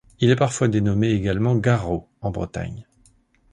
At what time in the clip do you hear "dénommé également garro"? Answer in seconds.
0.67-2.09